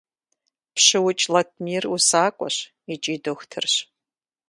ПщыукӀ 0.73 1.23
Латмир 1.33 1.83
усакӀуэщ 1.95 2.55
икӀи 2.93 3.15
дохутырщ. 3.23 3.73